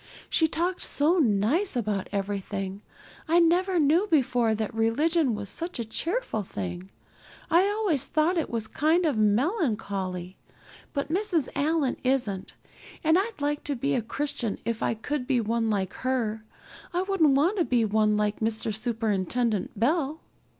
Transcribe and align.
She 0.31 0.47
talked 0.47 0.81
so 0.81 1.19
nice 1.19 1.75
about 1.75 2.07
everything. 2.11 2.81
I 3.27 3.37
never 3.39 3.77
knew 3.77 4.07
before 4.09 4.55
that 4.55 4.73
religion 4.73 5.35
was 5.35 5.47
such 5.47 5.77
a 5.77 5.85
cheerful 5.85 6.41
thing. 6.41 6.89
I 7.51 7.67
always 7.67 8.07
thought 8.07 8.35
it 8.35 8.49
was 8.49 8.65
kind 8.65 9.05
of 9.05 9.15
melancholy, 9.15 10.37
but 10.93 11.09
Mrs. 11.09 11.49
Allan's 11.55 11.99
isn't, 12.03 12.55
and 13.03 13.15
I'd 13.15 13.41
like 13.41 13.63
to 13.65 13.75
be 13.75 13.93
a 13.93 14.01
Christian 14.01 14.57
if 14.65 14.81
I 14.81 14.95
could 14.95 15.27
be 15.27 15.39
one 15.39 15.69
like 15.69 15.93
her. 15.93 16.43
I 16.93 17.03
wouldn't 17.03 17.35
want 17.35 17.59
to 17.59 17.65
be 17.65 17.85
one 17.85 18.17
like 18.17 18.39
Mr. 18.39 18.73
Superintendent 18.75 19.79
Bell." 19.79 20.19